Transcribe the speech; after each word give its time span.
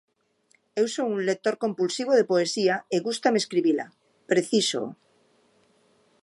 Eu 0.81 0.85
son 0.95 1.07
un 1.15 1.21
lector 1.29 1.55
compulsivo 1.63 2.11
de 2.15 2.27
poesía 2.31 2.75
e 2.95 2.97
gústame 3.07 3.37
escribila, 3.43 3.85
precísoo. 4.29 4.87